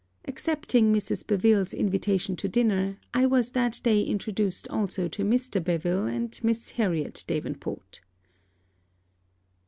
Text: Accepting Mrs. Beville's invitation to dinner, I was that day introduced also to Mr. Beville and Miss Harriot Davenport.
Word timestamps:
Accepting 0.25 0.91
Mrs. 0.91 1.27
Beville's 1.27 1.75
invitation 1.75 2.35
to 2.37 2.49
dinner, 2.49 2.97
I 3.13 3.27
was 3.27 3.51
that 3.51 3.79
day 3.83 4.01
introduced 4.01 4.67
also 4.69 5.07
to 5.07 5.23
Mr. 5.23 5.63
Beville 5.63 6.07
and 6.07 6.39
Miss 6.41 6.71
Harriot 6.71 7.23
Davenport. 7.27 8.01